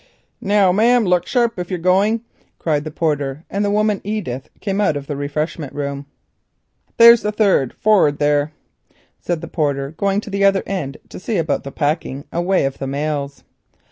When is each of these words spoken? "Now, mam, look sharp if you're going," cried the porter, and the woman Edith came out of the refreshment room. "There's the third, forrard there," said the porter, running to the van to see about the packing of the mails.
"Now, 0.41 0.71
mam, 0.71 1.05
look 1.05 1.27
sharp 1.27 1.59
if 1.59 1.69
you're 1.69 1.77
going," 1.77 2.21
cried 2.57 2.85
the 2.85 2.89
porter, 2.89 3.45
and 3.51 3.63
the 3.63 3.69
woman 3.69 4.01
Edith 4.03 4.49
came 4.59 4.81
out 4.81 4.97
of 4.97 5.05
the 5.05 5.15
refreshment 5.15 5.73
room. 5.73 6.07
"There's 6.97 7.21
the 7.21 7.31
third, 7.31 7.71
forrard 7.75 8.17
there," 8.17 8.51
said 9.19 9.41
the 9.41 9.47
porter, 9.47 9.93
running 10.01 10.21
to 10.21 10.31
the 10.31 10.63
van 10.65 10.95
to 11.09 11.19
see 11.19 11.37
about 11.37 11.63
the 11.63 11.71
packing 11.71 12.25
of 12.31 12.47
the 12.79 12.87
mails. 12.87 13.43